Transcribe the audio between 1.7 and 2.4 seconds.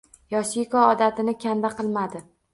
qilmadi